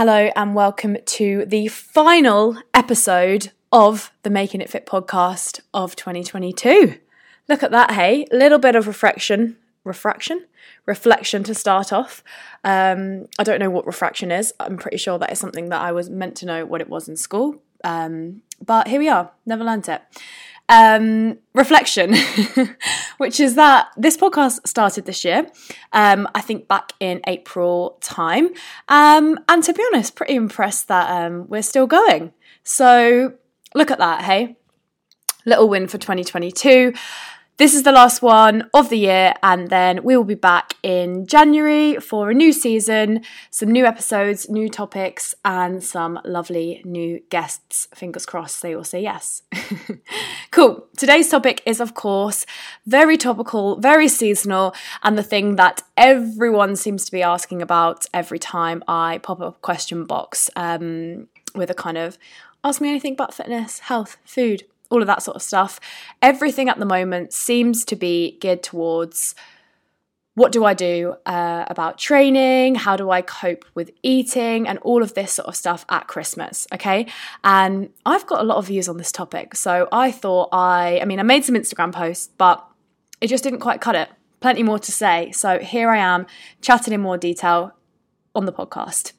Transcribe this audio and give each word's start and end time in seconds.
Hello, 0.00 0.30
and 0.36 0.54
welcome 0.54 0.96
to 1.04 1.44
the 1.46 1.66
final 1.66 2.56
episode 2.72 3.50
of 3.72 4.12
the 4.22 4.30
Making 4.30 4.60
It 4.60 4.70
Fit 4.70 4.86
podcast 4.86 5.58
of 5.74 5.96
2022. 5.96 6.96
Look 7.48 7.64
at 7.64 7.72
that, 7.72 7.90
hey? 7.90 8.24
A 8.30 8.36
little 8.36 8.60
bit 8.60 8.76
of 8.76 8.86
reflection, 8.86 9.56
refraction, 9.82 10.46
reflection 10.86 11.42
to 11.42 11.52
start 11.52 11.92
off. 11.92 12.22
Um, 12.62 13.26
I 13.40 13.42
don't 13.42 13.58
know 13.58 13.70
what 13.70 13.88
refraction 13.88 14.30
is. 14.30 14.54
I'm 14.60 14.76
pretty 14.76 14.98
sure 14.98 15.18
that 15.18 15.32
is 15.32 15.40
something 15.40 15.68
that 15.70 15.80
I 15.80 15.90
was 15.90 16.08
meant 16.08 16.36
to 16.36 16.46
know 16.46 16.64
what 16.64 16.80
it 16.80 16.88
was 16.88 17.08
in 17.08 17.16
school. 17.16 17.60
Um, 17.82 18.42
but 18.64 18.86
here 18.86 19.00
we 19.00 19.08
are, 19.08 19.32
never 19.46 19.64
learnt 19.64 19.88
it. 19.88 20.00
Um, 20.70 21.38
reflection, 21.54 22.14
which 23.18 23.40
is 23.40 23.54
that 23.54 23.88
this 23.96 24.18
podcast 24.18 24.66
started 24.66 25.06
this 25.06 25.24
year, 25.24 25.46
um, 25.94 26.28
I 26.34 26.42
think 26.42 26.68
back 26.68 26.92
in 27.00 27.22
April 27.26 27.96
time. 28.02 28.48
Um, 28.88 29.38
and 29.48 29.64
to 29.64 29.72
be 29.72 29.82
honest, 29.92 30.14
pretty 30.14 30.34
impressed 30.34 30.88
that 30.88 31.10
um, 31.10 31.48
we're 31.48 31.62
still 31.62 31.86
going. 31.86 32.32
So 32.64 33.32
look 33.74 33.90
at 33.90 33.98
that, 33.98 34.22
hey? 34.24 34.56
Little 35.46 35.68
win 35.70 35.88
for 35.88 35.96
2022. 35.96 36.92
This 37.58 37.74
is 37.74 37.82
the 37.82 37.90
last 37.90 38.22
one 38.22 38.70
of 38.72 38.88
the 38.88 38.98
year, 38.98 39.34
and 39.42 39.66
then 39.66 40.04
we 40.04 40.16
will 40.16 40.22
be 40.22 40.36
back 40.36 40.74
in 40.84 41.26
January 41.26 41.96
for 41.96 42.30
a 42.30 42.34
new 42.34 42.52
season, 42.52 43.22
some 43.50 43.72
new 43.72 43.84
episodes, 43.84 44.48
new 44.48 44.68
topics, 44.68 45.34
and 45.44 45.82
some 45.82 46.20
lovely 46.24 46.80
new 46.84 47.20
guests. 47.30 47.88
Fingers 47.92 48.26
crossed 48.26 48.62
they 48.62 48.76
all 48.76 48.84
say 48.84 49.02
yes. 49.02 49.42
cool. 50.52 50.86
Today's 50.96 51.28
topic 51.28 51.60
is, 51.66 51.80
of 51.80 51.94
course, 51.94 52.46
very 52.86 53.16
topical, 53.16 53.74
very 53.80 54.06
seasonal, 54.06 54.72
and 55.02 55.18
the 55.18 55.24
thing 55.24 55.56
that 55.56 55.82
everyone 55.96 56.76
seems 56.76 57.04
to 57.06 57.10
be 57.10 57.24
asking 57.24 57.60
about 57.60 58.06
every 58.14 58.38
time 58.38 58.84
I 58.86 59.18
pop 59.18 59.40
up 59.40 59.56
a 59.56 59.58
question 59.58 60.04
box 60.04 60.48
um, 60.54 61.26
with 61.56 61.70
a 61.70 61.74
kind 61.74 61.98
of 61.98 62.18
ask 62.62 62.80
me 62.80 62.88
anything 62.88 63.14
about 63.14 63.34
fitness, 63.34 63.80
health, 63.80 64.16
food 64.24 64.62
all 64.90 65.00
of 65.00 65.06
that 65.06 65.22
sort 65.22 65.36
of 65.36 65.42
stuff. 65.42 65.80
Everything 66.22 66.68
at 66.68 66.78
the 66.78 66.86
moment 66.86 67.32
seems 67.32 67.84
to 67.86 67.96
be 67.96 68.38
geared 68.40 68.62
towards 68.62 69.34
what 70.38 70.52
do 70.52 70.64
I 70.64 70.72
do 70.72 71.16
uh, 71.26 71.64
about 71.66 71.98
training? 71.98 72.76
How 72.76 72.96
do 72.96 73.10
I 73.10 73.22
cope 73.22 73.64
with 73.74 73.90
eating? 74.04 74.68
And 74.68 74.78
all 74.80 75.02
of 75.02 75.14
this 75.14 75.32
sort 75.32 75.48
of 75.48 75.56
stuff 75.56 75.84
at 75.88 76.06
Christmas, 76.06 76.64
okay? 76.72 77.08
And 77.42 77.90
I've 78.06 78.24
got 78.26 78.40
a 78.40 78.44
lot 78.44 78.56
of 78.58 78.68
views 78.68 78.88
on 78.88 78.98
this 78.98 79.10
topic. 79.10 79.56
So 79.56 79.88
I 79.90 80.12
thought 80.12 80.50
I, 80.52 81.00
I 81.02 81.06
mean, 81.06 81.18
I 81.18 81.24
made 81.24 81.44
some 81.44 81.56
Instagram 81.56 81.92
posts, 81.92 82.30
but 82.38 82.64
it 83.20 83.26
just 83.26 83.42
didn't 83.42 83.58
quite 83.58 83.80
cut 83.80 83.96
it. 83.96 84.08
Plenty 84.38 84.62
more 84.62 84.78
to 84.78 84.92
say. 84.92 85.32
So 85.32 85.58
here 85.58 85.90
I 85.90 85.98
am 85.98 86.24
chatting 86.60 86.94
in 86.94 87.00
more 87.00 87.18
detail 87.18 87.74
on 88.32 88.46
the 88.46 88.52
podcast. 88.52 89.12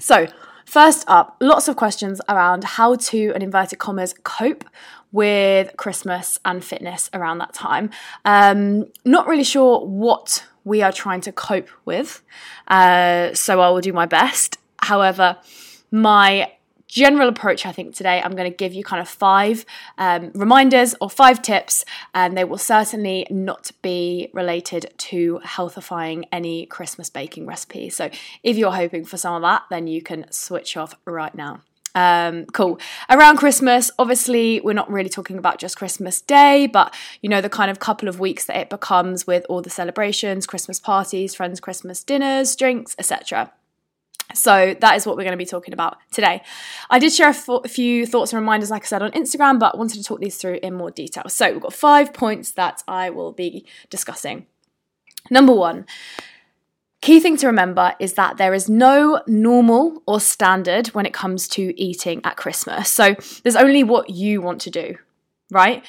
So, 0.00 0.26
First 0.70 1.02
up, 1.08 1.36
lots 1.40 1.66
of 1.66 1.74
questions 1.74 2.20
around 2.28 2.62
how 2.62 2.94
to, 2.94 3.32
in 3.34 3.42
inverted 3.42 3.80
commas, 3.80 4.14
cope 4.22 4.64
with 5.10 5.76
Christmas 5.76 6.38
and 6.44 6.64
fitness 6.64 7.10
around 7.12 7.38
that 7.38 7.52
time. 7.52 7.90
Um, 8.24 8.86
not 9.04 9.26
really 9.26 9.42
sure 9.42 9.84
what 9.84 10.46
we 10.62 10.80
are 10.80 10.92
trying 10.92 11.22
to 11.22 11.32
cope 11.32 11.68
with, 11.86 12.22
uh, 12.68 13.34
so 13.34 13.60
I 13.60 13.68
will 13.70 13.80
do 13.80 13.92
my 13.92 14.06
best. 14.06 14.58
However, 14.80 15.38
my 15.90 16.52
general 16.90 17.28
approach, 17.28 17.64
I 17.64 17.72
think, 17.72 17.94
today, 17.94 18.20
I'm 18.22 18.32
going 18.32 18.50
to 18.50 18.56
give 18.56 18.74
you 18.74 18.84
kind 18.84 19.00
of 19.00 19.08
five 19.08 19.64
um, 19.98 20.32
reminders 20.34 20.94
or 21.00 21.08
five 21.08 21.40
tips, 21.40 21.84
and 22.14 22.36
they 22.36 22.44
will 22.44 22.58
certainly 22.58 23.26
not 23.30 23.70
be 23.82 24.28
related 24.32 24.92
to 24.98 25.40
healthifying 25.44 26.24
any 26.32 26.66
Christmas 26.66 27.08
baking 27.08 27.46
recipe. 27.46 27.90
So 27.90 28.10
if 28.42 28.56
you're 28.56 28.72
hoping 28.72 29.04
for 29.04 29.16
some 29.16 29.34
of 29.34 29.42
that, 29.42 29.62
then 29.70 29.86
you 29.86 30.02
can 30.02 30.30
switch 30.30 30.76
off 30.76 30.94
right 31.04 31.34
now. 31.34 31.62
Um, 31.94 32.46
cool. 32.46 32.78
Around 33.08 33.38
Christmas, 33.38 33.90
obviously, 33.98 34.60
we're 34.60 34.72
not 34.72 34.90
really 34.90 35.08
talking 35.08 35.38
about 35.38 35.58
just 35.58 35.76
Christmas 35.76 36.20
Day, 36.20 36.66
but 36.66 36.94
you 37.20 37.28
know, 37.28 37.40
the 37.40 37.48
kind 37.48 37.70
of 37.70 37.80
couple 37.80 38.08
of 38.08 38.20
weeks 38.20 38.44
that 38.46 38.56
it 38.56 38.70
becomes 38.70 39.26
with 39.26 39.44
all 39.48 39.62
the 39.62 39.70
celebrations, 39.70 40.46
Christmas 40.46 40.78
parties, 40.78 41.34
friends' 41.34 41.60
Christmas 41.60 42.04
dinners, 42.04 42.54
drinks, 42.54 42.94
etc. 42.98 43.52
So 44.34 44.74
that 44.80 44.96
is 44.96 45.06
what 45.06 45.16
we're 45.16 45.24
going 45.24 45.32
to 45.32 45.38
be 45.38 45.46
talking 45.46 45.74
about 45.74 45.98
today. 46.10 46.42
I 46.88 46.98
did 46.98 47.12
share 47.12 47.30
a, 47.30 47.68
few 47.68 48.06
thoughts 48.06 48.32
and 48.32 48.40
reminders, 48.40 48.70
like 48.70 48.84
I 48.84 48.86
said, 48.86 49.02
on 49.02 49.10
Instagram, 49.12 49.58
but 49.58 49.78
wanted 49.78 49.98
to 49.98 50.04
talk 50.04 50.20
these 50.20 50.36
through 50.36 50.60
in 50.62 50.74
more 50.74 50.90
detail. 50.90 51.24
So 51.28 51.52
we've 51.52 51.60
got 51.60 51.72
five 51.72 52.12
points 52.12 52.52
that 52.52 52.82
I 52.88 53.10
will 53.10 53.32
be 53.32 53.66
discussing. 53.88 54.46
Number 55.30 55.52
one, 55.52 55.86
key 57.00 57.20
thing 57.20 57.36
to 57.38 57.46
remember 57.46 57.94
is 57.98 58.14
that 58.14 58.36
there 58.36 58.54
is 58.54 58.68
no 58.68 59.22
normal 59.26 60.02
or 60.06 60.20
standard 60.20 60.88
when 60.88 61.06
it 61.06 61.12
comes 61.12 61.48
to 61.48 61.80
eating 61.80 62.20
at 62.24 62.36
Christmas. 62.36 62.90
So 62.90 63.14
there's 63.42 63.56
only 63.56 63.84
what 63.84 64.10
you 64.10 64.40
want 64.40 64.60
to 64.62 64.70
do, 64.70 64.96
right? 65.50 65.84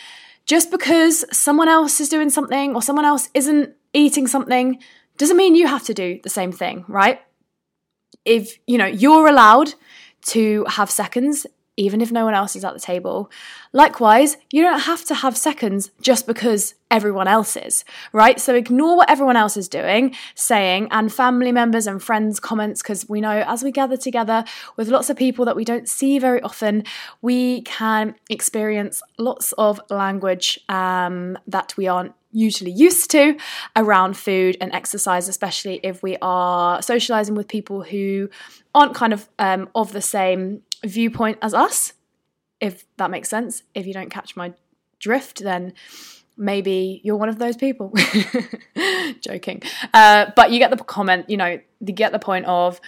Just 0.45 0.71
because 0.71 1.25
someone 1.35 1.67
else 1.67 1.99
is 1.99 2.09
doing 2.09 2.29
something 2.29 2.75
or 2.75 2.81
someone 2.81 3.05
else 3.05 3.29
isn't 3.33 3.73
eating 3.93 4.27
something 4.27 4.79
doesn't 5.17 5.37
mean 5.37 5.55
you 5.55 5.67
have 5.67 5.83
to 5.83 5.93
do 5.93 6.19
the 6.23 6.29
same 6.29 6.51
thing, 6.51 6.83
right? 6.87 7.21
If 8.25 8.57
you 8.67 8.77
know 8.77 8.85
you're 8.85 9.27
allowed 9.27 9.73
to 10.27 10.65
have 10.65 10.91
seconds 10.91 11.47
even 11.77 12.01
if 12.01 12.11
no 12.11 12.25
one 12.25 12.33
else 12.33 12.55
is 12.55 12.65
at 12.65 12.73
the 12.73 12.79
table. 12.79 13.31
Likewise, 13.73 14.37
you 14.51 14.61
don't 14.61 14.81
have 14.81 15.05
to 15.05 15.15
have 15.15 15.37
seconds 15.37 15.89
just 16.01 16.27
because 16.27 16.75
everyone 16.91 17.27
else 17.27 17.55
is, 17.55 17.85
right? 18.11 18.39
So 18.39 18.53
ignore 18.53 18.97
what 18.97 19.09
everyone 19.09 19.37
else 19.37 19.55
is 19.55 19.69
doing, 19.69 20.13
saying, 20.35 20.89
and 20.91 21.11
family 21.11 21.51
members 21.51 21.87
and 21.87 22.03
friends' 22.03 22.39
comments, 22.39 22.81
because 22.81 23.07
we 23.07 23.21
know 23.21 23.43
as 23.47 23.63
we 23.63 23.71
gather 23.71 23.97
together 23.97 24.43
with 24.75 24.89
lots 24.89 25.09
of 25.09 25.15
people 25.15 25.45
that 25.45 25.55
we 25.55 25.63
don't 25.63 25.87
see 25.87 26.19
very 26.19 26.41
often, 26.41 26.83
we 27.21 27.61
can 27.61 28.15
experience 28.29 29.01
lots 29.17 29.53
of 29.53 29.79
language 29.89 30.59
um, 30.67 31.37
that 31.47 31.75
we 31.77 31.87
aren't 31.87 32.13
usually 32.31 32.71
used 32.71 33.11
to 33.11 33.37
around 33.75 34.17
food 34.17 34.57
and 34.61 34.73
exercise, 34.73 35.27
especially 35.27 35.79
if 35.83 36.01
we 36.01 36.17
are 36.21 36.81
socializing 36.81 37.35
with 37.35 37.47
people 37.47 37.83
who 37.83 38.29
aren't 38.73 38.95
kind 38.95 39.13
of 39.13 39.29
um, 39.39 39.69
of 39.75 39.91
the 39.91 40.01
same 40.01 40.61
viewpoint 40.83 41.37
as 41.41 41.53
us, 41.53 41.93
if 42.59 42.85
that 42.97 43.11
makes 43.11 43.29
sense. 43.29 43.63
If 43.75 43.85
you 43.85 43.93
don't 43.93 44.09
catch 44.09 44.35
my 44.35 44.53
drift, 44.99 45.39
then 45.39 45.73
maybe 46.37 47.01
you're 47.03 47.17
one 47.17 47.29
of 47.29 47.39
those 47.39 47.55
people. 47.55 47.93
Joking. 49.21 49.61
Uh, 49.93 50.31
but 50.35 50.51
you 50.51 50.59
get 50.59 50.71
the 50.71 50.77
comment, 50.77 51.29
you 51.29 51.37
know, 51.37 51.59
you 51.79 51.93
get 51.93 52.11
the 52.11 52.19
point 52.19 52.45
of, 52.45 52.81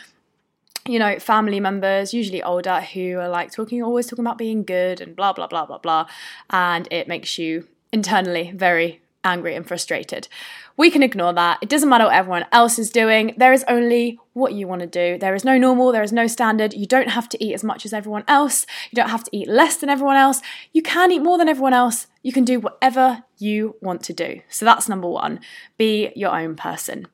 you 0.88 1.00
know, 1.00 1.20
family 1.20 1.60
members, 1.60 2.14
usually 2.14 2.44
older, 2.44 2.82
who 2.82 3.18
are 3.20 3.30
like 3.30 3.52
talking, 3.52 3.82
always 3.82 4.08
talking 4.08 4.26
about 4.26 4.38
being 4.38 4.64
good 4.64 5.02
and 5.02 5.16
blah, 5.16 5.34
blah, 5.34 5.48
blah, 5.48 5.66
blah, 5.66 5.78
blah. 5.78 6.08
And 6.50 6.88
it 6.92 7.08
makes 7.08 7.38
you 7.38 7.68
internally 7.92 8.52
very 8.52 9.03
angry 9.24 9.56
and 9.56 9.68
frustrated. 9.68 10.28
We 10.76 10.90
can 10.90 11.04
ignore 11.04 11.34
that. 11.34 11.60
It 11.62 11.70
doesn't 11.70 11.90
matter 11.90 12.06
what 12.06 12.14
everyone 12.14 12.46
else 12.52 12.80
is 12.80 12.90
doing. 12.90 13.34
There 13.38 13.54
is 13.54 13.64
only 13.68 14.20
what 14.34 14.54
you 14.54 14.68
want 14.68 14.82
to 14.82 14.88
do. 14.88 15.18
There 15.18 15.36
is 15.36 15.46
no 15.46 15.58
normal, 15.58 15.92
there 15.92 16.04
is 16.04 16.12
no 16.12 16.28
standard. 16.28 16.74
You 16.74 16.86
don't 16.86 17.10
have 17.10 17.30
to 17.30 17.44
eat 17.44 17.54
as 17.54 17.64
much 17.64 17.86
as 17.86 17.94
everyone 17.94 18.24
else. 18.28 18.66
You 18.92 18.96
don't 18.96 19.10
have 19.10 19.24
to 19.26 19.36
eat 19.36 19.48
less 19.48 19.78
than 19.78 19.90
everyone 19.90 20.18
else. 20.18 20.42
You 20.72 20.82
can 20.82 21.12
eat 21.12 21.20
more 21.20 21.38
than 21.38 21.50
everyone 21.50 21.74
else. 21.74 22.08
You 22.24 22.32
can 22.32 22.44
do 22.44 22.60
whatever 22.60 23.24
you 23.38 23.76
want 23.82 24.04
to 24.04 24.14
do. 24.14 24.42
So 24.50 24.66
that's 24.66 24.90
number 24.90 25.08
one. 25.08 25.40
Be 25.78 26.12
your 26.16 26.36
own 26.36 26.56
person. 26.56 27.08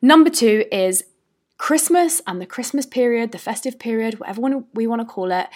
Number 0.00 0.30
two 0.30 0.64
is 0.72 1.04
Christmas 1.58 2.20
and 2.26 2.40
the 2.40 2.46
Christmas 2.46 2.86
period, 2.86 3.30
the 3.30 3.38
festive 3.38 3.78
period, 3.78 4.18
whatever 4.18 4.64
we 4.74 4.86
want 4.86 5.00
to 5.00 5.06
call 5.06 5.30
it, 5.30 5.48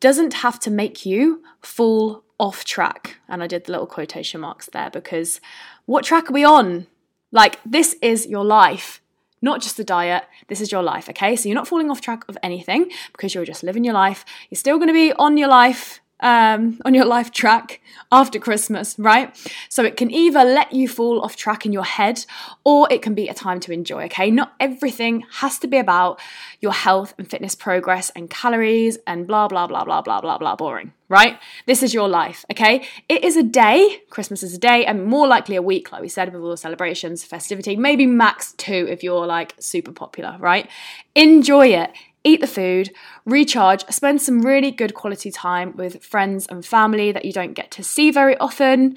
doesn't 0.00 0.34
have 0.34 0.58
to 0.60 0.70
make 0.70 1.04
you 1.04 1.42
fall 1.60 2.24
off 2.40 2.64
track. 2.64 3.18
And 3.28 3.42
I 3.42 3.46
did 3.46 3.66
the 3.66 3.72
little 3.72 3.86
quotation 3.86 4.40
marks 4.40 4.66
there 4.72 4.90
because 4.90 5.40
what 5.84 6.04
track 6.04 6.30
are 6.30 6.32
we 6.32 6.44
on? 6.44 6.86
Like, 7.30 7.60
this 7.64 7.94
is 8.02 8.26
your 8.26 8.44
life, 8.44 9.00
not 9.40 9.60
just 9.60 9.76
the 9.76 9.84
diet. 9.84 10.24
This 10.48 10.60
is 10.60 10.72
your 10.72 10.82
life, 10.82 11.08
okay? 11.10 11.36
So 11.36 11.48
you're 11.48 11.54
not 11.54 11.68
falling 11.68 11.90
off 11.90 12.00
track 12.00 12.24
of 12.28 12.38
anything 12.42 12.90
because 13.12 13.34
you're 13.34 13.44
just 13.44 13.62
living 13.62 13.84
your 13.84 13.94
life. 13.94 14.24
You're 14.48 14.58
still 14.58 14.78
to 14.88 14.94
be 14.94 15.12
on 15.12 15.36
your 15.36 15.48
life 15.48 15.99
um, 16.20 16.78
on 16.84 16.94
your 16.94 17.04
life 17.04 17.30
track 17.32 17.80
after 18.12 18.38
Christmas, 18.38 18.96
right? 18.98 19.36
So 19.68 19.84
it 19.84 19.96
can 19.96 20.10
either 20.10 20.44
let 20.44 20.72
you 20.72 20.88
fall 20.88 21.20
off 21.22 21.36
track 21.36 21.64
in 21.64 21.72
your 21.72 21.84
head 21.84 22.24
or 22.64 22.88
it 22.90 23.02
can 23.02 23.14
be 23.14 23.28
a 23.28 23.34
time 23.34 23.60
to 23.60 23.72
enjoy, 23.72 24.04
okay? 24.04 24.30
Not 24.30 24.52
everything 24.58 25.24
has 25.34 25.58
to 25.60 25.66
be 25.66 25.78
about 25.78 26.20
your 26.60 26.72
health 26.72 27.14
and 27.18 27.28
fitness 27.30 27.54
progress 27.54 28.10
and 28.16 28.28
calories 28.28 28.98
and 29.06 29.26
blah, 29.26 29.48
blah, 29.48 29.66
blah, 29.66 29.84
blah, 29.84 30.02
blah, 30.02 30.20
blah, 30.20 30.38
blah, 30.38 30.56
boring, 30.56 30.92
right? 31.08 31.38
This 31.66 31.82
is 31.82 31.94
your 31.94 32.08
life, 32.08 32.44
okay? 32.50 32.86
It 33.08 33.24
is 33.24 33.36
a 33.36 33.42
day, 33.42 34.02
Christmas 34.10 34.42
is 34.42 34.54
a 34.54 34.58
day, 34.58 34.84
and 34.84 35.04
more 35.04 35.26
likely 35.26 35.56
a 35.56 35.62
week, 35.62 35.92
like 35.92 36.02
we 36.02 36.08
said, 36.08 36.32
with 36.32 36.42
all 36.42 36.50
the 36.50 36.56
celebrations, 36.56 37.24
festivity, 37.24 37.76
maybe 37.76 38.06
max 38.06 38.52
two 38.54 38.86
if 38.90 39.02
you're 39.02 39.26
like 39.26 39.54
super 39.58 39.92
popular, 39.92 40.36
right? 40.40 40.68
Enjoy 41.14 41.68
it 41.68 41.90
eat 42.24 42.40
the 42.40 42.46
food, 42.46 42.90
recharge, 43.24 43.84
spend 43.86 44.20
some 44.20 44.42
really 44.42 44.70
good 44.70 44.94
quality 44.94 45.30
time 45.30 45.76
with 45.76 46.02
friends 46.04 46.46
and 46.46 46.64
family 46.64 47.12
that 47.12 47.24
you 47.24 47.32
don't 47.32 47.54
get 47.54 47.70
to 47.72 47.82
see 47.82 48.10
very 48.10 48.36
often. 48.38 48.96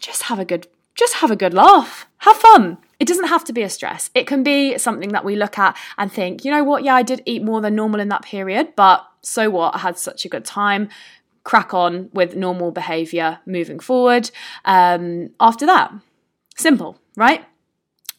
Just 0.00 0.24
have 0.24 0.38
a 0.38 0.44
good 0.44 0.66
just 0.94 1.14
have 1.14 1.30
a 1.30 1.36
good 1.36 1.54
laugh. 1.54 2.06
Have 2.18 2.36
fun. 2.36 2.78
it 3.00 3.08
doesn't 3.08 3.28
have 3.28 3.44
to 3.44 3.52
be 3.52 3.62
a 3.62 3.68
stress. 3.68 4.10
It 4.14 4.26
can 4.26 4.42
be 4.42 4.78
something 4.78 5.08
that 5.10 5.24
we 5.24 5.34
look 5.34 5.58
at 5.58 5.76
and 5.98 6.12
think, 6.12 6.44
you 6.44 6.50
know 6.52 6.62
what, 6.62 6.84
yeah, 6.84 6.94
I 6.94 7.02
did 7.02 7.22
eat 7.26 7.42
more 7.42 7.60
than 7.60 7.74
normal 7.74 7.98
in 7.98 8.08
that 8.10 8.22
period, 8.22 8.74
but 8.76 9.04
so 9.22 9.50
what? 9.50 9.74
I 9.74 9.78
had 9.78 9.98
such 9.98 10.24
a 10.24 10.28
good 10.28 10.44
time. 10.44 10.88
Crack 11.42 11.74
on 11.74 12.10
with 12.12 12.36
normal 12.36 12.70
behavior 12.70 13.40
moving 13.46 13.80
forward. 13.80 14.30
Um, 14.64 15.30
after 15.40 15.66
that, 15.66 15.92
simple, 16.56 16.98
right? 17.16 17.44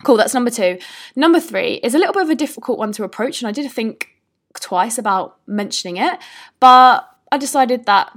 Cool, 0.04 0.18
that's 0.18 0.34
number 0.34 0.52
two. 0.52 0.80
Number 1.16 1.40
three 1.40 1.76
is 1.76 1.96
a 1.96 1.98
little 1.98 2.14
bit 2.14 2.24
of 2.24 2.30
a 2.30 2.36
difficult 2.36 2.78
one 2.78 2.92
to 2.94 3.06
approach, 3.06 3.42
and 3.42 3.48
I 3.48 3.54
did 3.54 3.72
think 3.72 4.10
twice 4.60 4.98
about 4.98 5.38
mentioning 5.48 5.98
it, 5.98 6.20
but 6.60 7.10
I 7.32 7.38
decided 7.38 7.86
that 7.86 8.12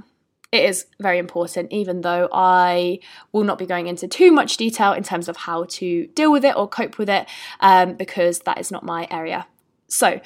it 0.51 0.63
is 0.63 0.85
very 0.99 1.17
important, 1.17 1.71
even 1.71 2.01
though 2.01 2.29
I 2.31 2.99
will 3.33 3.43
not 3.43 3.57
be 3.57 3.65
going 3.65 3.87
into 3.87 4.07
too 4.07 4.31
much 4.31 4.55
detail 4.57 4.93
in 4.93 5.03
terms 5.03 5.27
of 5.27 5.35
how 5.35 5.65
to 5.69 6.07
deal 6.07 6.31
with 6.31 6.45
it 6.45 6.55
or 6.55 6.67
cope 6.69 6.97
with 6.97 7.09
it, 7.09 7.27
um, 7.59 7.95
because 7.95 8.39
that 8.39 8.59
is 8.59 8.71
not 8.71 8.83
my 8.83 9.07
area. 9.11 9.45
So, 9.87 10.21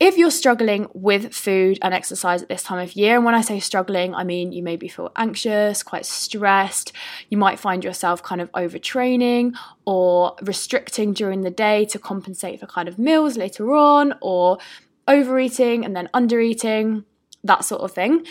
if 0.00 0.18
you're 0.18 0.32
struggling 0.32 0.88
with 0.92 1.32
food 1.32 1.78
and 1.80 1.94
exercise 1.94 2.42
at 2.42 2.48
this 2.48 2.64
time 2.64 2.80
of 2.80 2.94
year, 2.94 3.14
and 3.14 3.24
when 3.24 3.36
I 3.36 3.42
say 3.42 3.60
struggling, 3.60 4.12
I 4.12 4.24
mean 4.24 4.50
you 4.50 4.62
maybe 4.62 4.88
feel 4.88 5.12
anxious, 5.14 5.84
quite 5.84 6.04
stressed, 6.04 6.92
you 7.28 7.38
might 7.38 7.60
find 7.60 7.84
yourself 7.84 8.22
kind 8.22 8.40
of 8.40 8.50
overtraining 8.52 9.54
or 9.86 10.34
restricting 10.42 11.12
during 11.12 11.42
the 11.42 11.50
day 11.50 11.84
to 11.86 11.98
compensate 12.00 12.58
for 12.58 12.66
kind 12.66 12.88
of 12.88 12.98
meals 12.98 13.36
later 13.36 13.72
on, 13.72 14.14
or 14.20 14.58
overeating 15.06 15.84
and 15.84 15.94
then 15.94 16.08
undereating, 16.14 17.04
that 17.42 17.64
sort 17.64 17.82
of 17.82 17.92
thing, 17.92 18.26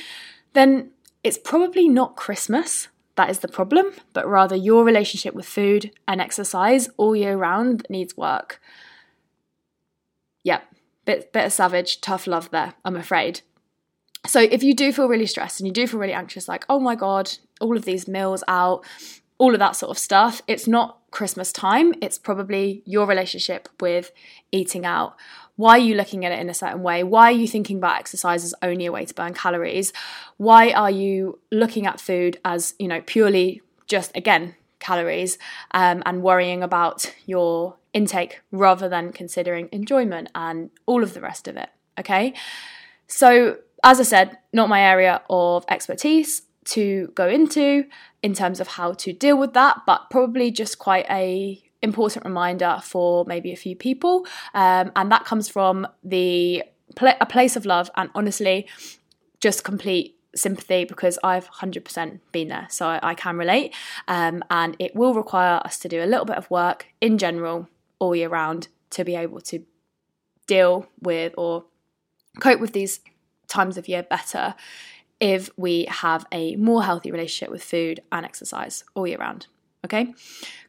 then 0.54 0.92
it's 1.24 1.38
probably 1.38 1.88
not 1.88 2.16
Christmas 2.16 2.88
that 3.16 3.30
is 3.30 3.40
the 3.40 3.48
problem, 3.48 3.92
but 4.14 4.28
rather 4.28 4.56
your 4.56 4.84
relationship 4.84 5.36
with 5.36 5.46
food 5.46 5.92
and 6.08 6.20
exercise 6.20 6.90
all 6.98 7.16
year 7.16 7.38
round 7.38 7.80
that 7.80 7.90
needs 7.90 8.18
work. 8.18 8.60
Yep, 10.44 10.64
bit, 11.06 11.32
bit 11.32 11.46
of 11.46 11.54
savage, 11.54 12.02
tough 12.02 12.26
love 12.26 12.50
there, 12.50 12.74
I'm 12.84 12.96
afraid. 12.96 13.42
So 14.26 14.40
if 14.40 14.64
you 14.64 14.74
do 14.74 14.92
feel 14.92 15.08
really 15.08 15.28
stressed 15.28 15.60
and 15.60 15.68
you 15.68 15.74
do 15.74 15.86
feel 15.86 16.00
really 16.00 16.14
anxious, 16.14 16.48
like, 16.48 16.66
oh 16.70 16.80
my 16.80 16.96
God, 16.96 17.32
all 17.62 17.78
of 17.78 17.86
these 17.86 18.08
meals 18.08 18.44
out, 18.48 18.84
all 19.38 19.54
of 19.54 19.60
that 19.60 19.76
sort 19.76 19.92
of 19.92 19.98
stuff, 19.98 20.42
it's 20.48 20.68
not 20.68 21.00
Christmas 21.12 21.52
time. 21.52 21.94
It's 22.02 22.18
probably 22.18 22.82
your 22.86 23.06
relationship 23.06 23.70
with 23.80 24.12
eating 24.52 24.86
out 24.86 25.16
why 25.56 25.72
are 25.72 25.80
you 25.80 25.96
looking 25.96 26.26
at 26.26 26.32
it 26.32 26.40
in 26.40 26.50
a 26.50 26.54
certain 26.54 26.82
way? 26.82 27.04
Why 27.04 27.26
are 27.26 27.36
you 27.36 27.48
thinking 27.48 27.78
about 27.78 28.00
exercise 28.00 28.44
as 28.44 28.56
only 28.62 28.86
a 28.86 28.92
way 28.92 29.06
to 29.06 29.14
burn 29.14 29.34
calories? 29.34 29.94
Why 30.38 30.72
are 30.72 30.90
you 30.90 31.40
looking 31.52 31.86
at 31.86 32.02
food 32.02 32.40
as, 32.44 32.74
you 32.80 32.88
know, 32.88 33.02
purely 33.06 33.62
just, 33.88 34.16
again, 34.16 34.56
calories 34.80 35.38
um, 35.72 36.02
and 36.06 36.24
worrying 36.24 36.64
about 36.64 37.14
your 37.26 37.78
intake 37.94 38.42
rather 38.52 38.90
than 38.90 39.12
considering 39.12 39.70
enjoyment 39.72 40.30
and 40.34 40.72
all 40.88 41.04
of 41.04 41.14
the 41.14 41.22
rest 41.22 41.48
of 41.48 41.56
it? 41.56 41.70
Okay. 42.00 42.34
So, 43.08 43.58
as 43.84 44.00
I 44.00 44.04
said, 44.04 44.38
not 44.54 44.70
my 44.70 44.82
area 44.82 45.22
of 45.30 45.66
expertise 45.70 46.42
to 46.66 47.12
go 47.14 47.28
into 47.28 47.86
in 48.24 48.34
terms 48.34 48.60
of 48.60 48.70
how 48.70 48.94
to 48.94 49.14
deal 49.14 49.38
with 49.38 49.54
that, 49.54 49.82
but 49.86 50.10
probably 50.10 50.50
just 50.50 50.80
quite 50.80 51.06
a 51.10 51.62
important 51.84 52.26
reminder 52.26 52.80
for 52.82 53.26
maybe 53.26 53.52
a 53.52 53.56
few 53.56 53.76
people. 53.76 54.26
Um, 54.56 54.92
and 54.96 55.12
that 55.12 55.26
comes 55.26 55.48
from 55.48 55.88
the 56.04 56.64
pl- 56.96 57.18
a 57.22 57.26
place 57.26 57.56
of 57.56 57.66
love 57.66 57.92
and 57.96 58.10
honestly, 58.16 58.68
just 59.40 59.64
complete 59.64 60.16
sympathy 60.36 60.86
because 60.86 61.20
I've 61.24 61.48
100% 61.52 62.20
been 62.32 62.48
there, 62.48 62.68
so 62.70 62.88
I, 62.88 63.00
I 63.04 63.14
can 63.14 63.38
relate. 63.38 63.76
Um, 64.08 64.44
and 64.50 64.76
it 64.80 64.96
will 64.96 65.14
require 65.14 65.62
us 65.64 65.78
to 65.80 65.90
do 65.90 66.02
a 66.02 66.08
little 66.08 66.26
bit 66.26 66.38
of 66.38 66.50
work 66.50 66.88
in 67.02 67.18
general 67.20 67.68
all 68.00 68.16
year 68.16 68.30
round 68.30 68.70
to 68.92 69.04
be 69.04 69.16
able 69.16 69.42
to 69.42 69.64
deal 70.48 70.88
with 71.02 71.34
or 71.38 71.66
cope 72.40 72.60
with 72.60 72.74
these 72.74 73.02
times 73.48 73.78
of 73.78 73.88
year 73.88 74.04
better 74.04 74.56
if 75.20 75.50
we 75.56 75.86
have 75.90 76.26
a 76.32 76.56
more 76.56 76.84
healthy 76.84 77.12
relationship 77.12 77.52
with 77.52 77.64
food 77.64 78.02
and 78.12 78.26
exercise 78.26 78.84
all 78.96 79.06
year 79.06 79.18
round. 79.18 79.48
Okay, 79.86 80.14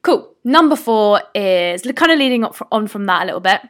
cool. 0.03 0.35
Number 0.45 0.77
four 0.77 1.23
is 1.35 1.83
kind 1.95 2.13
of 2.13 2.19
leading 2.19 2.45
up 2.45 2.57
on 2.73 2.89
from 2.89 3.07
that 3.07 3.23
a 3.23 3.27
little 3.27 3.41
bit, 3.41 3.61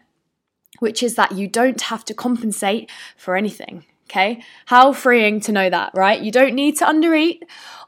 which 0.79 1.03
is 1.03 1.17
that 1.17 1.33
you 1.33 1.49
don't 1.49 1.81
have 1.83 2.05
to 2.07 2.15
compensate 2.15 2.91
for 3.17 3.37
anything. 3.37 3.85
Okay, 4.11 4.43
how 4.67 4.93
freeing 4.93 5.41
to 5.41 5.53
know 5.53 5.71
that, 5.71 5.93
right? 5.95 6.21
You 6.21 6.31
don't 6.31 6.55
need 6.55 6.77
to 6.79 6.85
undereat 6.85 7.41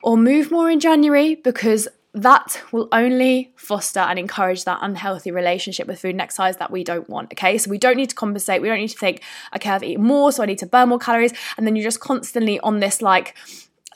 or 0.03 0.17
move 0.17 0.51
more 0.51 0.71
in 0.71 0.81
January 0.81 1.35
because 1.35 1.89
that 2.15 2.63
will 2.73 2.89
only 2.93 3.53
foster 3.57 4.01
and 4.01 4.19
encourage 4.19 4.65
that 4.65 4.79
unhealthy 4.81 5.31
relationship 5.31 5.87
with 5.87 6.01
food 6.01 6.13
and 6.13 6.21
exercise 6.23 6.57
that 6.57 6.71
we 6.71 6.83
don't 6.83 7.09
want. 7.11 7.33
Okay, 7.35 7.59
so 7.59 7.71
we 7.71 7.77
don't 7.77 7.99
need 7.99 8.09
to 8.09 8.17
compensate. 8.17 8.63
We 8.63 8.69
don't 8.69 8.79
need 8.79 8.89
to 8.89 8.99
think, 8.99 9.23
okay, 9.55 9.69
I've 9.69 9.83
eaten 9.83 10.05
more, 10.05 10.33
so 10.33 10.43
I 10.43 10.47
need 10.47 10.59
to 10.59 10.67
burn 10.67 10.89
more 10.89 10.99
calories. 10.99 11.35
And 11.59 11.67
then 11.67 11.77
you're 11.77 11.85
just 11.85 12.01
constantly 12.01 12.59
on 12.61 12.81
this 12.81 13.03
like 13.03 13.35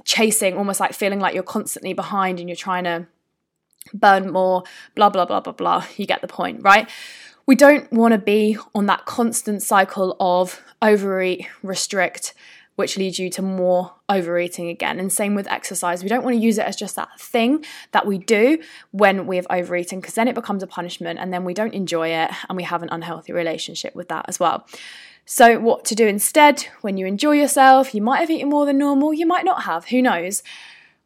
chasing, 0.04 0.58
almost 0.58 0.80
like 0.80 0.92
feeling 0.92 1.20
like 1.20 1.32
you're 1.32 1.42
constantly 1.42 1.94
behind 1.94 2.38
and 2.40 2.48
you're 2.48 2.56
trying 2.56 2.84
to 2.84 3.06
burn 3.92 4.30
more, 4.30 4.64
blah, 4.94 5.08
blah, 5.08 5.24
blah, 5.24 5.40
blah, 5.40 5.52
blah. 5.52 5.84
You 5.96 6.06
get 6.06 6.20
the 6.20 6.28
point, 6.28 6.62
right? 6.62 6.88
We 7.46 7.56
don't 7.56 7.90
want 7.92 8.12
to 8.12 8.18
be 8.18 8.56
on 8.74 8.86
that 8.86 9.06
constant 9.06 9.62
cycle 9.62 10.16
of 10.20 10.62
overeat, 10.80 11.46
restrict, 11.62 12.34
which 12.76 12.96
leads 12.96 13.18
you 13.18 13.28
to 13.30 13.42
more 13.42 13.94
overeating 14.08 14.68
again. 14.68 14.98
And 14.98 15.12
same 15.12 15.34
with 15.34 15.46
exercise. 15.48 16.02
We 16.02 16.08
don't 16.08 16.22
want 16.22 16.36
to 16.36 16.40
use 16.40 16.58
it 16.58 16.66
as 16.66 16.76
just 16.76 16.96
that 16.96 17.20
thing 17.20 17.64
that 17.92 18.06
we 18.06 18.18
do 18.18 18.58
when 18.92 19.26
we 19.26 19.36
have 19.36 19.46
overeating, 19.50 20.00
because 20.00 20.14
then 20.14 20.28
it 20.28 20.34
becomes 20.34 20.62
a 20.62 20.66
punishment 20.66 21.18
and 21.18 21.32
then 21.32 21.44
we 21.44 21.52
don't 21.52 21.74
enjoy 21.74 22.08
it 22.08 22.30
and 22.48 22.56
we 22.56 22.62
have 22.62 22.82
an 22.82 22.88
unhealthy 22.90 23.32
relationship 23.32 23.94
with 23.94 24.08
that 24.08 24.24
as 24.28 24.40
well. 24.40 24.66
So, 25.26 25.60
what 25.60 25.84
to 25.86 25.94
do 25.94 26.06
instead 26.06 26.66
when 26.80 26.96
you 26.96 27.06
enjoy 27.06 27.32
yourself? 27.32 27.94
You 27.94 28.02
might 28.02 28.20
have 28.20 28.30
eaten 28.30 28.48
more 28.48 28.66
than 28.66 28.78
normal, 28.78 29.12
you 29.12 29.26
might 29.26 29.44
not 29.44 29.64
have, 29.64 29.86
who 29.86 30.00
knows? 30.00 30.42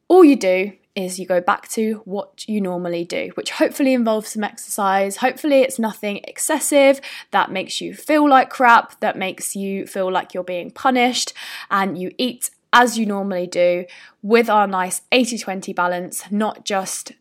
All 0.09 0.25
you 0.25 0.37
do 0.37 0.73
is 0.95 1.19
you 1.19 1.27
go 1.27 1.41
back 1.41 1.69
to 1.69 2.03
what 2.05 2.49
you 2.49 2.61
normally 2.61 3.05
do, 3.05 3.31
which 3.35 3.53
hopefully 3.53 3.95
involves 3.95 4.31
some 4.31 4.45
exercise. 4.45 5.17
Hopefully, 5.17 5.63
it's 5.63 5.79
nothing 5.79 6.21
excessive 6.25 7.01
that 7.31 7.51
makes 7.51 7.81
you 7.81 7.95
feel 7.95 8.29
like 8.29 8.51
crap, 8.51 9.01
that 9.01 9.17
makes 9.17 9.57
you 9.57 9.87
feel 9.87 10.11
like 10.11 10.35
you're 10.35 10.45
being 10.45 10.71
punished, 10.71 11.33
and 11.71 11.99
you 11.99 12.13
eat 12.19 12.51
as 12.73 12.99
you 12.99 13.07
normally 13.07 13.47
do 13.47 13.85
with 14.23 14.51
our 14.51 14.67
nice 14.67 15.03
80 15.13 15.39
20 15.39 15.73
balance, 15.73 16.25
not 16.31 16.65
just 16.65 17.13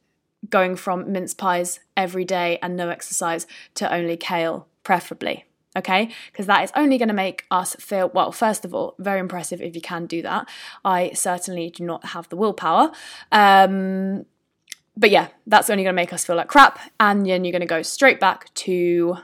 going 0.49 0.75
from 0.75 1.11
mince 1.11 1.33
pies 1.33 1.79
every 1.95 2.25
day 2.25 2.59
and 2.61 2.75
no 2.75 2.89
exercise 2.89 3.47
to 3.75 3.91
only 3.93 4.17
kale, 4.17 4.67
preferably 4.83 5.45
okay? 5.75 6.09
Because 6.31 6.45
that 6.47 6.63
is 6.63 6.71
only 6.75 6.97
going 6.97 7.07
to 7.07 7.13
make 7.13 7.45
us 7.51 7.75
feel, 7.79 8.09
well, 8.13 8.31
first 8.31 8.65
of 8.65 8.73
all, 8.73 8.95
very 8.99 9.19
impressive 9.19 9.61
if 9.61 9.75
you 9.75 9.81
can 9.81 10.05
do 10.05 10.21
that. 10.21 10.47
I 10.83 11.11
certainly 11.13 11.69
do 11.69 11.83
not 11.83 12.07
have 12.07 12.29
the 12.29 12.35
willpower. 12.35 12.91
Um, 13.31 14.25
but 14.95 15.09
yeah, 15.09 15.29
that's 15.47 15.69
only 15.69 15.83
going 15.83 15.93
to 15.93 16.01
make 16.01 16.13
us 16.13 16.25
feel 16.25 16.35
like 16.35 16.47
crap. 16.47 16.79
And 16.99 17.25
then 17.25 17.43
you're 17.43 17.51
going 17.51 17.61
to 17.61 17.65
go 17.65 17.81
straight 17.81 18.19
back 18.19 18.53
to 18.55 19.17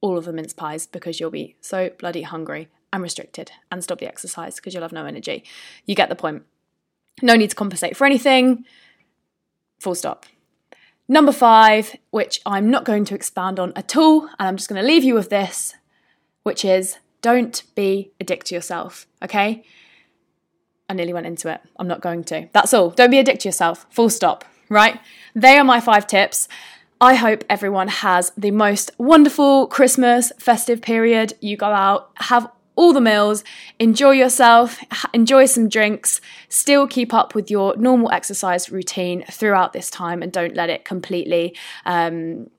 all 0.00 0.18
of 0.18 0.24
the 0.24 0.32
mince 0.32 0.52
pies 0.52 0.86
because 0.86 1.20
you'll 1.20 1.30
be 1.30 1.56
so 1.60 1.90
bloody 1.98 2.22
hungry 2.22 2.68
and 2.92 3.02
restricted 3.02 3.52
and 3.70 3.82
stop 3.82 3.98
the 3.98 4.06
exercise 4.06 4.56
because 4.56 4.74
you'll 4.74 4.82
have 4.82 4.92
no 4.92 5.06
energy. 5.06 5.44
You 5.86 5.94
get 5.94 6.08
the 6.08 6.16
point. 6.16 6.42
No 7.22 7.34
need 7.36 7.50
to 7.50 7.56
compensate 7.56 7.96
for 7.96 8.04
anything. 8.04 8.64
Full 9.80 9.94
stop. 9.94 10.26
Number 11.06 11.32
five, 11.32 11.96
which 12.10 12.40
I'm 12.46 12.70
not 12.70 12.84
going 12.84 13.04
to 13.06 13.14
expand 13.14 13.60
on 13.60 13.72
at 13.76 13.96
all, 13.96 14.22
and 14.38 14.48
I'm 14.48 14.56
just 14.56 14.68
going 14.68 14.80
to 14.80 14.86
leave 14.86 15.04
you 15.04 15.14
with 15.14 15.28
this, 15.28 15.74
which 16.42 16.64
is 16.64 16.98
don't 17.20 17.62
be 17.74 18.12
a 18.20 18.24
dick 18.24 18.44
to 18.44 18.54
yourself, 18.54 19.06
okay? 19.22 19.64
I 20.88 20.94
nearly 20.94 21.12
went 21.12 21.26
into 21.26 21.48
it. 21.48 21.60
I'm 21.78 21.88
not 21.88 22.00
going 22.00 22.24
to. 22.24 22.48
That's 22.52 22.72
all. 22.74 22.90
Don't 22.90 23.10
be 23.10 23.18
a 23.18 23.24
dick 23.24 23.38
to 23.40 23.48
yourself. 23.48 23.86
Full 23.90 24.10
stop, 24.10 24.44
right? 24.68 25.00
They 25.34 25.58
are 25.58 25.64
my 25.64 25.80
five 25.80 26.06
tips. 26.06 26.48
I 27.00 27.14
hope 27.14 27.44
everyone 27.50 27.88
has 27.88 28.32
the 28.36 28.50
most 28.50 28.90
wonderful 28.98 29.66
Christmas 29.66 30.32
festive 30.38 30.80
period. 30.80 31.34
You 31.40 31.56
go 31.56 31.66
out, 31.66 32.10
have 32.16 32.50
all 32.76 32.92
the 32.92 33.00
meals, 33.00 33.44
enjoy 33.78 34.12
yourself, 34.12 34.78
enjoy 35.12 35.46
some 35.46 35.68
drinks, 35.68 36.20
still 36.48 36.86
keep 36.86 37.14
up 37.14 37.34
with 37.34 37.50
your 37.50 37.76
normal 37.76 38.10
exercise 38.10 38.70
routine 38.70 39.24
throughout 39.30 39.72
this 39.72 39.90
time 39.90 40.22
and 40.22 40.32
don't 40.32 40.54
let 40.54 40.70
it 40.70 40.84
completely. 40.84 41.56
Um, 41.86 42.50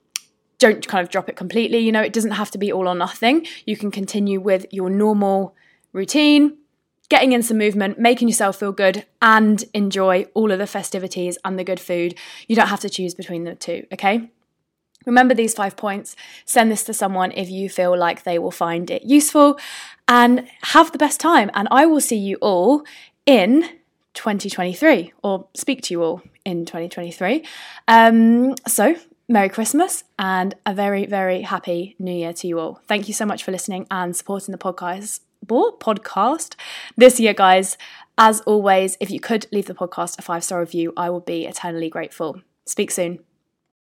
don't 0.58 0.88
kind 0.88 1.04
of 1.04 1.12
drop 1.12 1.28
it 1.28 1.36
completely. 1.36 1.80
You 1.80 1.92
know, 1.92 2.02
it 2.02 2.14
doesn't 2.14 2.32
have 2.32 2.52
to 2.52 2.58
be 2.58 2.72
all 2.72 2.88
or 2.88 2.96
nothing. 2.96 3.46
You 3.66 3.76
can 3.76 3.92
continue 3.92 4.40
with 4.40 4.66
your 4.72 4.90
normal 4.90 5.54
routine, 5.92 6.58
getting 7.10 7.34
in 7.34 7.44
some 7.44 7.58
movement, 7.58 8.00
making 8.00 8.30
yourself 8.30 8.60
feel 8.60 8.72
good, 8.72 9.06
and 9.22 9.64
enjoy 9.74 10.26
all 10.34 10.52
of 10.52 10.60
the 10.60 10.68
festivities 10.68 11.38
and 11.44 11.60
the 11.60 11.64
good 11.64 11.80
food. 11.80 12.16
You 12.48 12.56
don't 12.56 12.68
have 12.68 12.80
to 12.82 12.90
choose 12.90 13.14
between 13.14 13.44
the 13.44 13.56
two, 13.56 13.86
okay? 13.94 14.32
Remember 15.06 15.34
these 15.34 15.54
five 15.54 15.76
points. 15.76 16.16
Send 16.46 16.72
this 16.72 16.84
to 16.84 16.94
someone 16.94 17.32
if 17.32 17.50
you 17.50 17.70
feel 17.70 17.98
like 17.98 18.24
they 18.24 18.40
will 18.40 18.52
find 18.52 18.90
it 18.90 19.04
useful 19.04 19.58
and 20.08 20.48
have 20.64 20.92
the 20.92 20.98
best 20.98 21.20
time. 21.20 21.50
And 21.54 21.68
I 21.72 21.86
will 21.86 22.02
see 22.02 22.18
you 22.18 22.38
all 22.42 22.84
in 23.26 23.64
2023 24.14 25.14
or 25.24 25.48
speak 25.54 25.82
to 25.84 25.94
you 25.94 26.04
all 26.04 26.22
in 26.44 26.66
2023. 26.66 27.46
Um, 27.88 28.56
so 28.68 28.96
Merry 29.28 29.50
Christmas 29.50 30.04
and 30.20 30.54
a 30.66 30.74
very, 30.74 31.06
very 31.06 31.42
happy 31.42 31.96
New 32.00 32.14
Year 32.14 32.34
to 32.34 32.48
you 32.48 32.60
all. 32.60 32.80
Thank 32.88 33.08
you 33.08 33.14
so 33.14 33.26
much 33.26 33.44
for 33.44 33.52
listening 33.52 33.88
and 33.92 34.16
supporting 34.16 34.52
the 34.52 34.58
podcast. 34.58 35.22
Podcast 35.48 36.56
this 36.98 37.20
year, 37.20 37.34
guys. 37.34 37.78
As 38.18 38.42
always, 38.42 38.98
if 39.00 39.12
you 39.12 39.20
could 39.20 39.46
leave 39.52 39.68
the 39.68 39.76
podcast 39.76 40.18
a 40.18 40.24
five 40.24 40.44
star 40.44 40.60
review, 40.60 40.92
I 40.98 41.12
will 41.12 41.20
be 41.20 41.46
eternally 41.46 41.90
grateful. 41.90 42.42
Speak 42.66 42.90
soon. 42.90 43.20